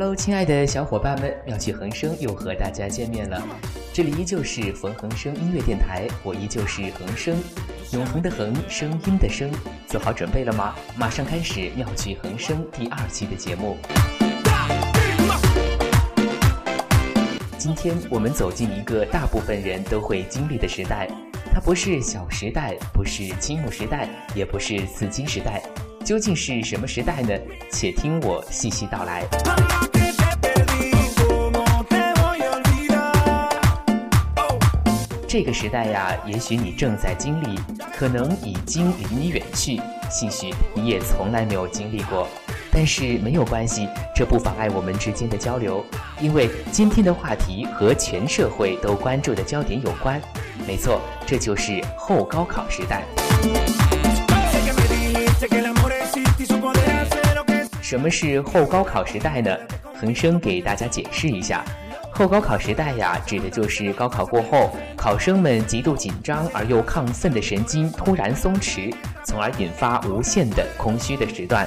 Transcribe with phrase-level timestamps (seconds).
[0.00, 3.38] Hello，亲爱的小伙伴们，妙趣横生又和大家见面了。
[3.92, 7.36] 这里依旧是冯恒生音乐电台，我依旧是恒生，
[7.92, 9.52] 永恒的恒，声音的声。
[9.86, 10.74] 做好准备了吗？
[10.96, 13.76] 马上开始妙趣横生第二期的节目。
[17.58, 21.10] 今天我们走进一个大部分人都会经历的时代，
[21.52, 25.62] 它不是小时代，不是青木时代，也不是紫金时代。
[26.02, 27.38] 究竟是什么时代呢？
[27.70, 29.22] 且听我细细道来。
[35.32, 37.56] 这个时代呀，也许你正在经历，
[37.96, 39.80] 可能已经离你远去，
[40.10, 42.26] 兴许你也从来没有经历过。
[42.72, 45.86] 但是没有关系，这不妨碍我们之间的交流，
[46.20, 50.20] 因为今天的话题和全社会都关注的焦点有关。
[50.66, 53.04] 没错，这就是后高考时代。
[57.80, 59.56] 什么是后高考时代呢？
[59.94, 61.64] 恒生给大家解释一下，
[62.20, 71.66] 后高考时代呀，指的就是高考过后，考生们极度紧张而又亢奋的神经突然松弛，从而引发无限的空虚的时段。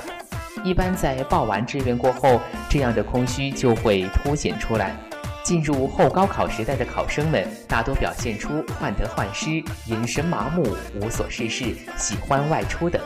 [0.63, 4.95] 一般在报完志愿过后，这样的空虚就会凸显出来。
[5.43, 9.49] 进入后高考时代的考生们，大多表现出患得患失、
[9.87, 13.01] 眼神麻木、无所事事、喜欢外出等。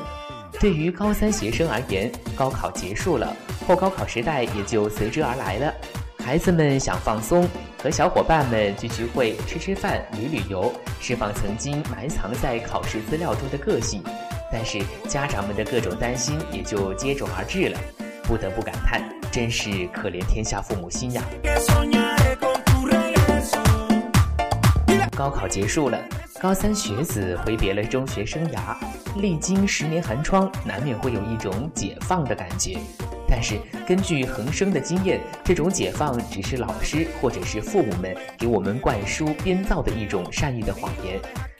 [0.60, 3.34] 对于高三学生而言，高考结束了，
[3.66, 5.74] 后高考时代也就随之而来了。
[6.28, 7.48] 孩子们想放松，
[7.82, 10.70] 和小伙伴们聚聚会、吃吃饭、旅旅游，
[11.00, 14.04] 释放曾经埋藏在考试资料中的个性。
[14.52, 17.80] 但是家长们的各种担心也就接踵而至了，
[18.24, 21.24] 不得不感叹：真是可怜天下父母心呀！
[25.16, 25.98] 高考结束了。
[26.42, 28.76] 高三学子挥别了中学生涯，
[29.16, 32.78] 历经十年寒窗，难免会有一种解放的感觉。
[33.30, 41.20] 但是，根据恒生的经验，这种解放只是老师或者是父母们给我们灌输编造的一种善意的谎言。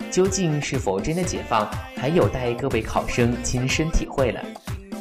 [0.10, 4.42] 究竟是否真的解放，还有待各位考生亲身体会了。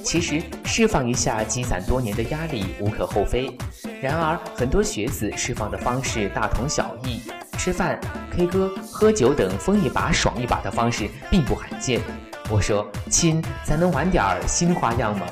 [0.03, 3.57] 其实，释放一下积攒多年的压力无可厚非。
[4.01, 7.21] 然而，很多学子释放的方式大同小异。
[7.57, 7.99] 吃饭、
[8.31, 12.01] K 歌、喝酒等疯一把爽一把的方式并不罕见。
[12.49, 15.27] 我说亲，咱能玩点新花样吗？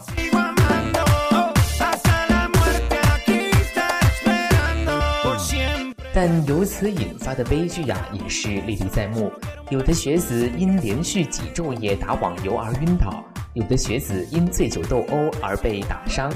[6.27, 9.31] 但由此引发的悲剧呀，也是历历在目。
[9.69, 16.33] 有的学子因连续几昼夜打网游而晕倒，有的学子因醉酒斗殴而被打伤。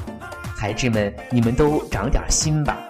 [0.54, 2.88] 孩子们，你们都长点心吧。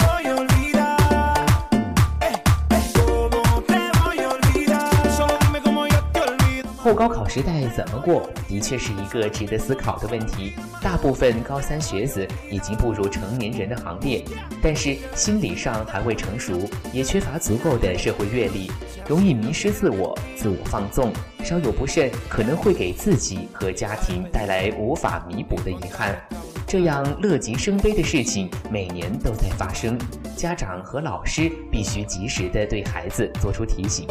[6.88, 10.54] 后高考时代怎么过，的确是一个值得思考的问题。
[10.80, 14.24] 大部分高三学子已经步入成年人的行列，
[14.62, 18.70] 但是心理上还未成熟，也缺乏足够的社会阅历，
[19.06, 21.12] 容易迷失自我、自我放纵，
[21.44, 26.18] 稍有不慎可能会给自己和家庭带来无法弥补的遗憾。
[26.66, 29.98] 这样乐极生悲的事情每年都在发生，
[30.38, 34.06] 家长和老师必须及时的对孩子做出提醒。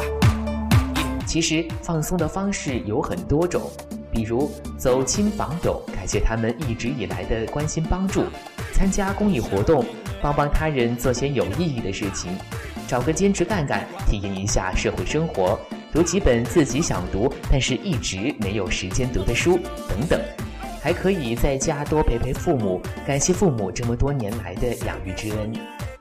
[1.28, 3.70] 其实放松的方式有很多种，
[4.10, 8.22] 比如走亲访友，感谢他们一直以来的关心帮助；
[8.74, 9.86] 参加公益活动，
[10.22, 12.32] 帮帮他人做些有意义的事情；
[12.88, 15.60] 找个兼职干干，体验一下社会生活；
[15.92, 20.20] 读几本自己想读但是一直没有时间读的书等等。
[20.82, 25.52] 还可以在家多陪陪父母，感谢父母这么多年来的养育之恩。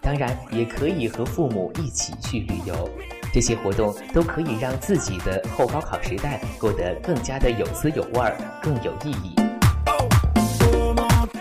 [0.01, 2.89] 当然，也可以和父母一起去旅游。
[3.37, 9.35] 这些活动都可以让自己的后高考时代过得更加的有滋有味儿，更有意义。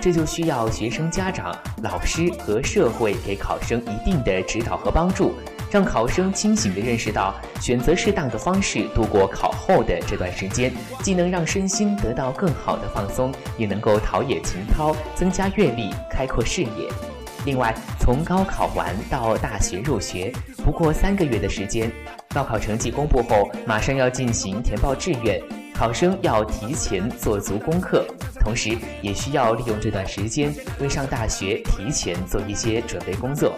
[0.01, 5.35] 这就需要学生家长、老师和社会给考生一定的指导和帮助，
[5.71, 17.14] 让考生清醒地认识到，选择适当的方式度过考后的这段时间，既能让身心得到更好的放松，也能够陶冶情操，增加阅历，开阔视野。
[17.45, 20.33] 另外，从高考完到大学入学，
[20.63, 21.91] 不过三个月的时间。
[22.33, 25.39] 高考成绩公布后，马上要进行填报志愿，
[25.73, 28.05] 考生要提前做足功课，
[28.41, 33.53] 同时也需要利用这段时间为上大学提前做一些准备工作。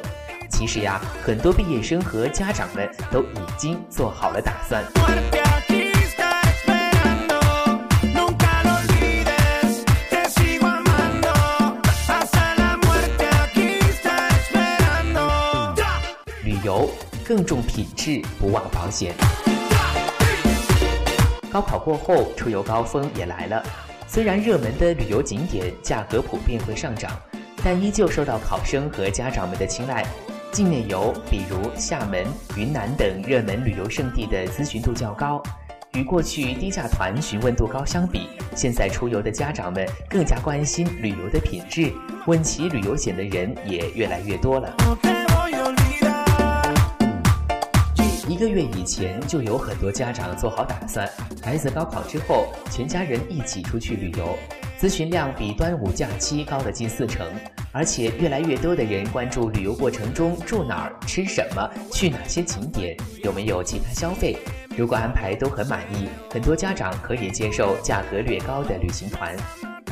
[0.50, 5.37] 其实呀，很多毕业生和家长们都已经做好了打算。
[17.28, 19.14] 更重品质，不忘保险。
[21.52, 23.62] 高考过后，出游高峰也来了。
[24.08, 27.12] 虽然热门的旅游景点价格普遍会上涨，
[27.62, 30.06] 但依旧受到考生和家长们的青睐。
[30.54, 32.26] 境内游，比如厦门、
[32.56, 35.44] 云南等热门旅游胜地的咨询度较高。
[35.96, 41.92] 与过去低价团询问度高相比，现在出游的家长们更加关心旅游的品质，
[42.26, 44.74] 问起旅游险的人也越来越多了。
[48.28, 51.10] 一个月以前，就有很多家长做好打算，
[51.42, 54.38] 孩子高考之后，全家人一起出去旅游。
[54.78, 57.26] 咨询量比端午假期高了近四成，
[57.72, 64.36] 而且越来越多的人关注旅游过程中住哪儿、吃什么、去哪些景点、有没有其他消费。
[64.78, 69.34] 如果安排都很满意，很多家长可以接受价格略高的旅行团。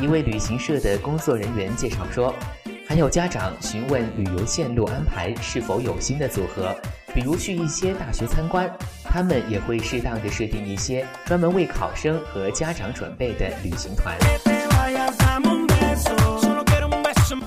[0.01, 2.35] 一位旅行社的工作人员介绍说，
[2.85, 6.75] 还有家长询问旅游线路安排是否有新的组合，
[7.15, 8.69] 比如去一些大学参观，
[9.03, 14.15] 他们也会适当的设定一些专门为考生和家长准备的旅行团。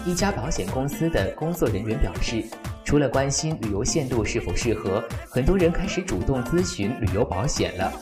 [0.07, 2.43] 一家保险公司的工作人员表示。
[2.85, 7.93] 除了关心旅游线路是否适合，很多人开始主动咨询旅游保险了。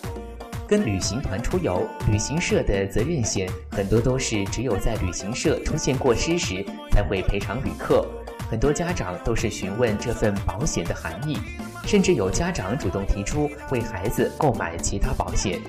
[0.69, 8.07] 跟旅行团出游，旅行社的责任险很多都是只有在旅行社出现过失时才会赔偿旅客。
[8.51, 11.39] 很多家长都是询问这份保险的含义，
[11.85, 15.61] 甚至有家长主动提出为孩子购买其他保险。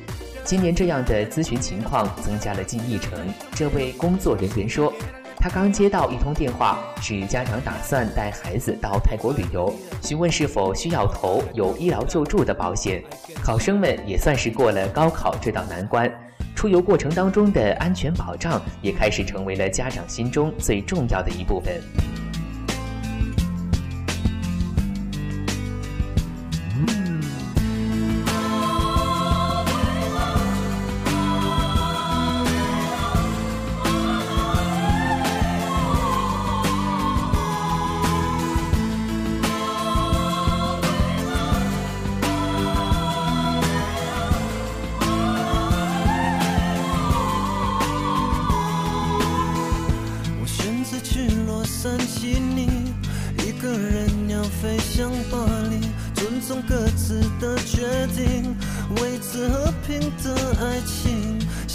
[0.44, 3.20] 今年这样的咨询情况增加了近一成。
[3.54, 4.94] 这位工作人员说。
[5.40, 9.72] 他刚接到一通电话，是家长打算带孩子到泰国旅游，
[10.02, 13.04] 询问是否需要投有医疗救助的保险。
[13.44, 16.12] 考生们也算是过了高考这道难关，
[16.56, 21.80] 出游过程当中的安全保障也开始成为了家长心中最重要的一部分。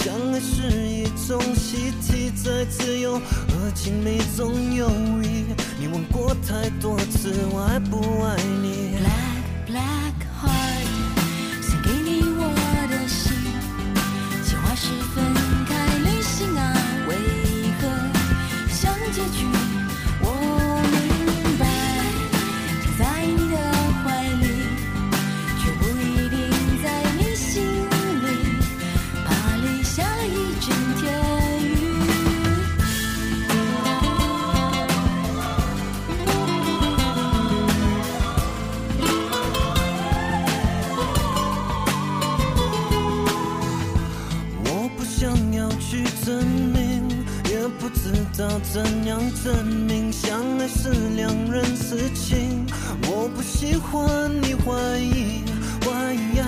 [0.03, 4.91] 相爱是一种习题，在自由和亲密中游
[5.23, 5.45] 移。
[5.79, 8.97] 你问过太多次，我爱不爱你？
[47.69, 52.67] 不知道怎样证明相爱是两人事情？
[53.07, 55.45] 我不喜欢你怀疑，
[55.85, 56.47] 怀疑爱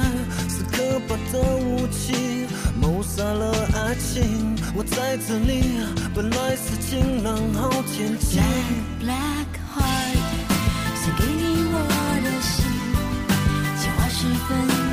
[0.49, 2.47] 是可怕的武器，
[2.81, 4.57] 谋杀了爱情。
[4.75, 5.79] 我在这里，
[6.15, 8.41] 本来是晴朗好天气。
[9.01, 10.17] Black heart，
[11.01, 11.75] 献给你我
[12.25, 12.65] 的心，
[13.79, 14.84] 计划是分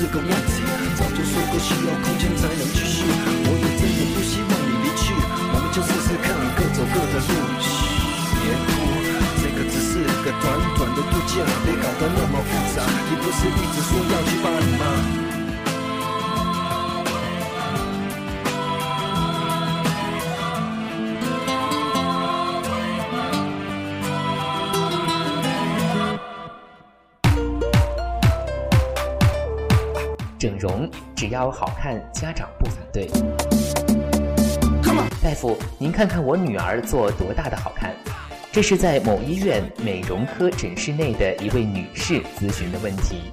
[0.00, 0.64] 是个问题，
[0.96, 3.04] 早就说过需要空间才能继续。
[3.04, 5.12] 我也真的不希望你离去，
[5.52, 7.28] 我们就试试看，各走各的路。
[7.60, 7.68] 嘘，
[8.40, 8.80] 别哭，
[9.44, 12.80] 这个只是个短短的度假，别搞得那么复杂。
[13.10, 14.88] 你不是一直说要去巴黎吗？
[31.20, 33.06] 只要好看，家长不反对。
[35.22, 37.94] 大夫，您看看我女儿做多大的好看？
[38.50, 43.30] 这是在某医院美容科诊室内的一位女士咨询的问题。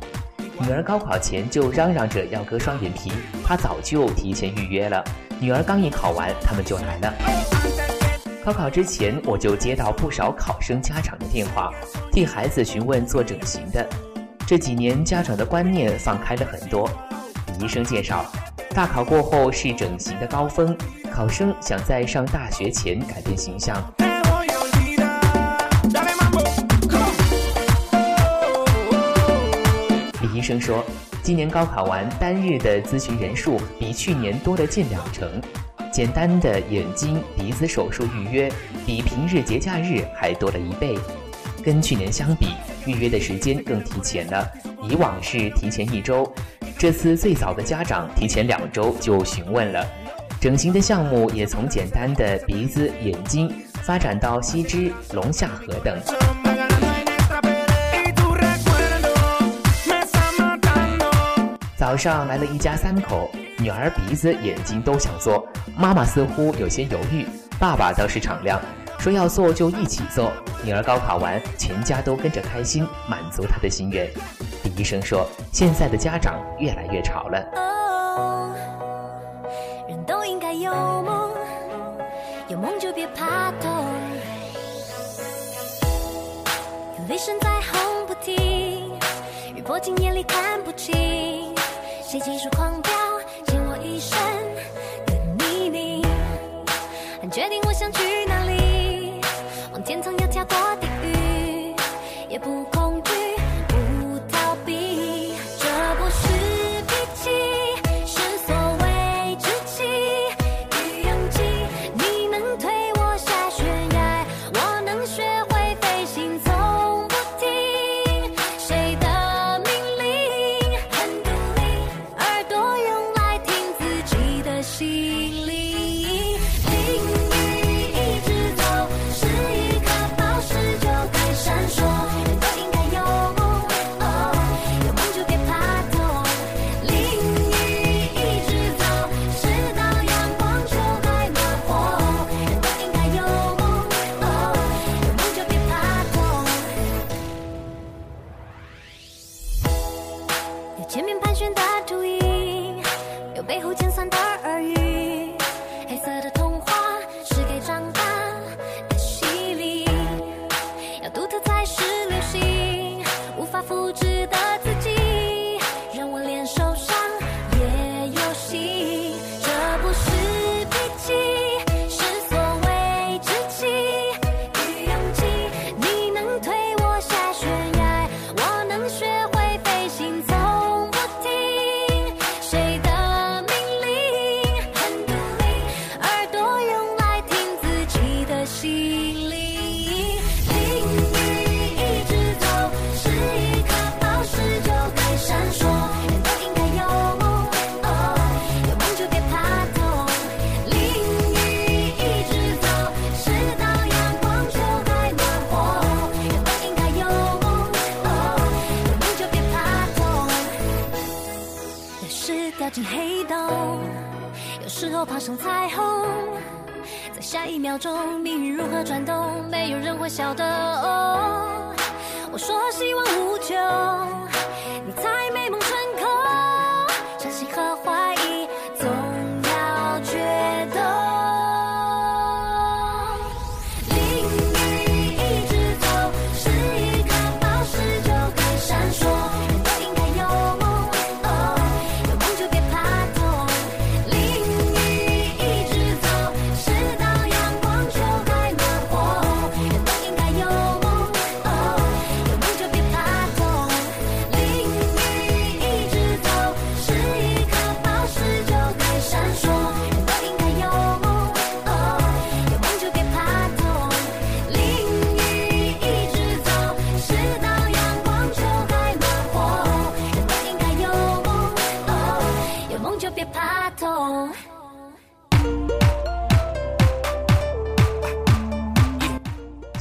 [0.59, 3.09] 女儿高考前就嚷嚷着要割双眼皮，
[3.41, 5.01] 她早就提前预约了。
[5.39, 7.13] 女儿刚一考完，他们就来了。
[8.43, 11.71] 高考之前，我就接到不少考生家长的电话，
[12.11, 13.87] 替孩子询问做整形的。
[14.45, 16.89] 这几年家长的观念放开了很多。
[17.59, 18.25] 医生介绍，
[18.69, 20.77] 大考过后是整形的高峰，
[21.11, 23.75] 考生想在上大学前改变形象。
[30.21, 30.83] 李医生说，
[31.23, 35.41] 今年高考完单日的咨询人数比去年多了近两成，
[35.91, 38.51] 简单的眼睛、鼻子手术预约
[38.85, 40.97] 比平日节假日还多了一倍。
[41.63, 42.49] 跟去年相比，
[42.85, 44.47] 预约的时间更提前了。
[44.83, 46.31] 以往是提前一周，
[46.79, 49.83] 这次最早的家长提前两周就询问了。
[50.39, 55.99] 整形的项目也从简单的鼻子、眼睛发展到吸脂、隆下颌等。
[61.75, 67.25] 早上来了一家三口，女儿鼻子、眼睛都想做，妈妈似乎有些犹豫，
[67.59, 68.61] 爸爸倒是敞亮。
[68.99, 70.31] 说要做就一起做。
[70.63, 74.07] 女儿高考完，全家都跟着开心，满足她的心愿。
[74.77, 77.43] 医生说，现在的家长越来越吵了。
[77.55, 78.53] 哦
[79.89, 81.31] 人都应该有梦，
[82.47, 83.85] 有梦就别怕痛。
[86.99, 88.93] 有雷声在轰不停，
[89.55, 90.93] 雨泼进眼里看不清。
[92.03, 92.91] 谁急速狂飙，
[93.47, 94.15] 欠我一身
[95.07, 96.05] 的泥泞。
[97.19, 99.21] 很决定我想去哪里。
[99.71, 101.73] 往天堂要跳过地狱，
[102.29, 102.63] 也不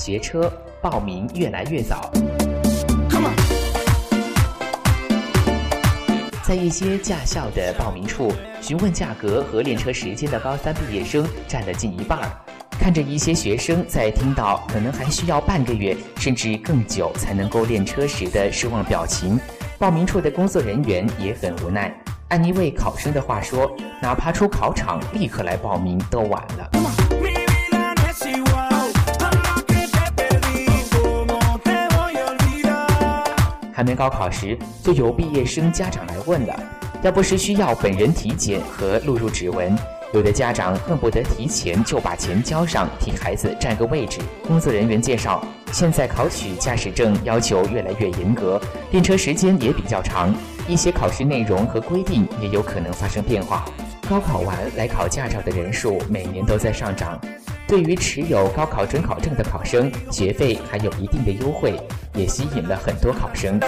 [0.07, 0.49] 学车，
[0.81, 2.13] 报名越来越早。
[6.45, 8.33] 在一些驾校的报名处，
[8.63, 12.31] 询问价格和练车时间的高三毕业生占了近一半儿。
[12.79, 19.37] 看着一些学生在听到可能还需要半个月甚至更久才能够练车时的失望表情，
[19.77, 21.93] 报名处的工作人员也很无奈。
[22.29, 23.69] 按一位考生的话说
[24.01, 26.71] ：“哪怕出考场立刻来报名都晚了。”
[33.77, 36.59] 还没高考时，就有毕业生家长来问了，
[37.03, 39.77] 要不是需要本人体检和录入指纹，
[40.15, 44.19] 有的家长恨不得提前就把钱交上，替孩子占个位置。
[44.47, 48.59] 工作人员介绍，现在考取驾驶证要求越来越严格，
[48.93, 50.35] 练车时间也比较长，
[50.67, 53.67] 一些考试内容和规定也有可能发生变化。
[54.09, 57.21] 高考完来考驾照的人数每年都在上涨。
[57.69, 61.75] 对于持有高考准考证的考生，学费还有一定的优惠，
[62.15, 63.59] 也吸引了很多考生。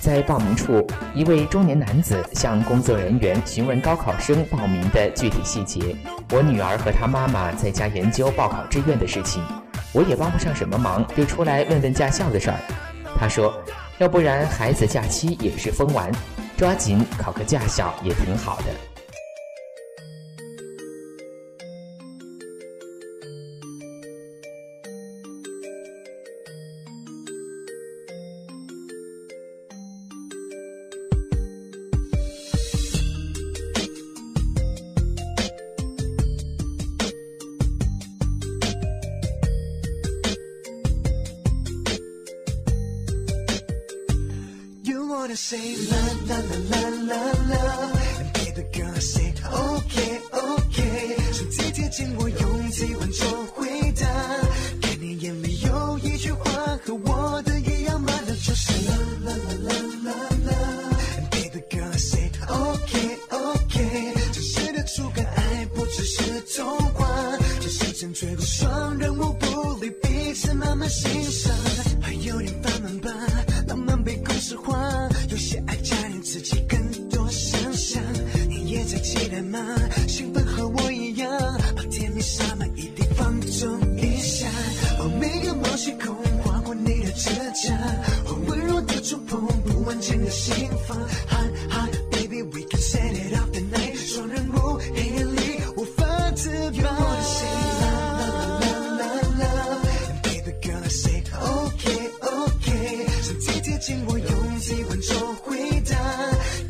[0.00, 5.94] 在报名处，一位中年男子向工作人员询问高考生报名的具体细节。
[6.30, 9.42] 我女儿和她妈妈在家研究报考志愿的事情，
[9.92, 12.56] 我也帮不上什么忙，就出来问问驾校的事儿。
[13.22, 13.54] 他说。
[13.98, 16.10] 要不然，孩子假期也是疯玩，
[16.56, 18.91] 抓紧考个驾校也挺好的。
[68.12, 71.21] 这时间追过双人舞，不离彼此，慢慢欣
[104.44, 105.56] 用几分钟回
[105.88, 105.96] 答，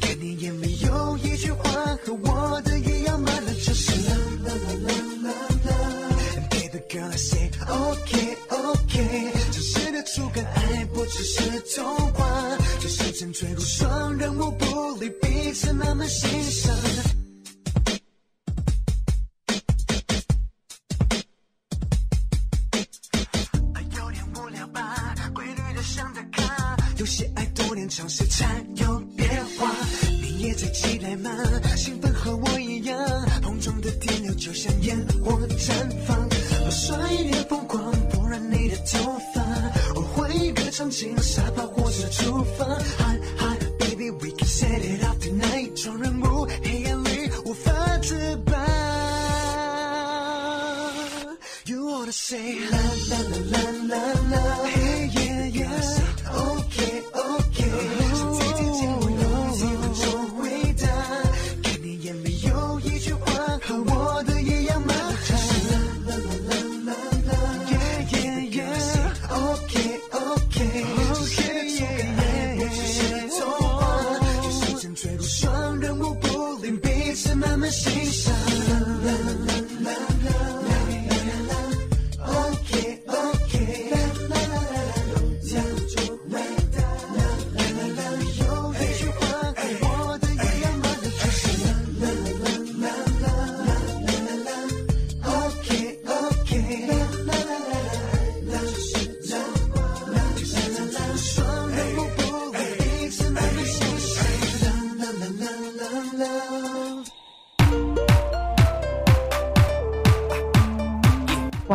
[0.01, 1.71] 看你眼里有一句话
[2.05, 4.93] 和我的一样，满了就是啦啦啦啦
[5.25, 5.31] 啦
[5.65, 5.73] 啦。
[6.51, 16.75] Baby girl I say OK OK，真实的触感，爱不只是童话，这是沉醉如霜，让我不理彼此慢慢欣赏。
[42.65, 42.81] fun.
[42.99, 45.75] Hot, hot, baby, we can set it off tonight.
[45.77, 48.57] 저랑 무해할일无法自拔.
[51.67, 52.72] You wanna say.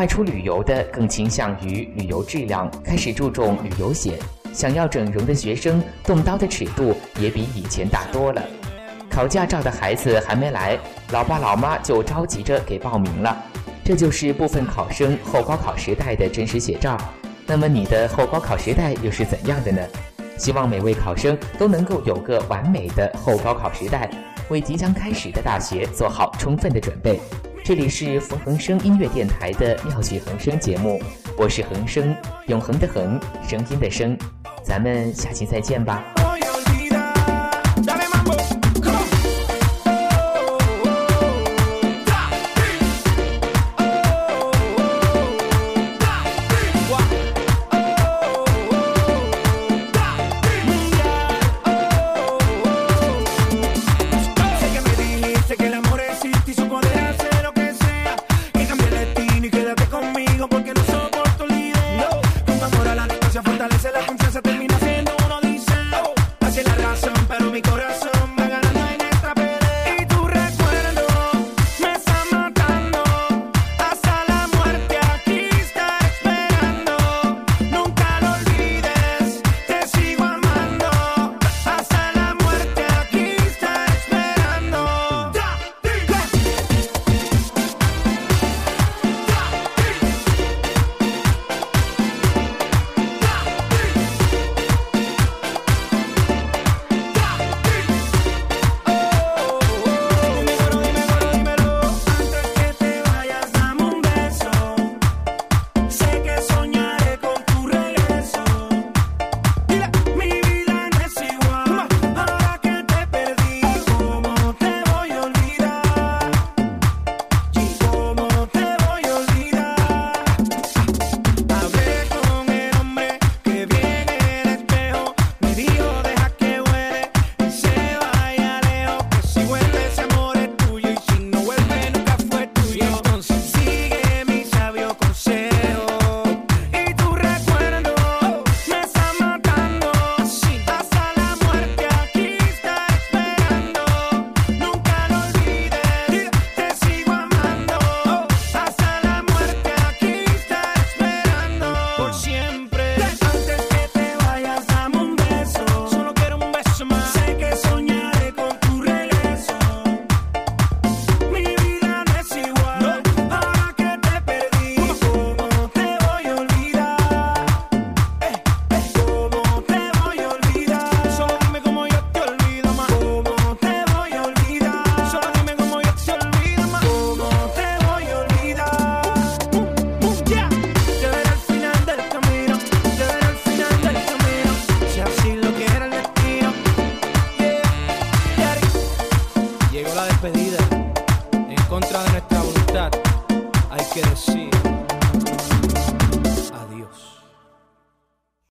[0.08, 4.18] 出旅游的更倾向于旅游质量，开始注重旅游险。
[4.54, 8.42] 想要整容的学生动刀的尺度也比以前大多了。
[9.10, 10.80] 考驾照的孩子还没来，
[11.12, 13.38] 老爸老妈就着急着给报名了。
[13.84, 16.98] 这就是部分考生后高考时代的真实写照。
[17.46, 19.82] 那么你的后高考时代又是怎样的呢？
[20.38, 24.10] 希望每位考生都能够有个完美的后高考时代，
[24.50, 27.20] 为即将开始的大学做好充分的准备。
[27.68, 31.02] 这里是冯恒生音乐电台的妙趣横生节目，
[31.38, 34.18] 我是恒生，永恒的恒，声音的声，
[34.64, 36.02] 咱们下期再见吧。